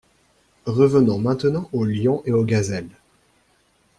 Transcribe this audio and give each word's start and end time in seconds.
Revenons 0.65 1.19
maintenant 1.19 1.69
aux 1.73 1.85
lions 1.85 2.23
et 2.25 2.31
aux 2.33 2.43
gazelles. 2.43 2.89